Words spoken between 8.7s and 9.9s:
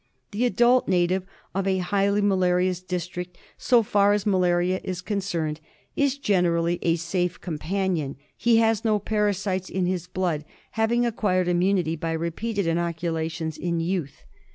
no parasites in